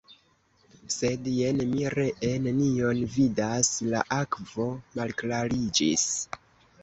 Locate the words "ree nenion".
1.95-3.03